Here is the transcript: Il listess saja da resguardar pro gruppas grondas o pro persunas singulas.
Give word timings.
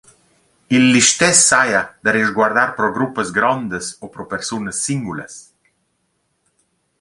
Il 0.77 0.83
listess 0.93 1.39
saja 1.49 1.81
da 2.05 2.09
resguardar 2.15 2.69
pro 2.77 2.87
gruppas 2.97 3.29
grondas 3.37 3.85
o 4.03 4.05
pro 4.15 4.23
persunas 4.33 4.77
singulas. 4.87 5.33